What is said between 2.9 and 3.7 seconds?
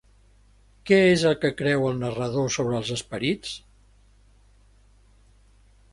esperits?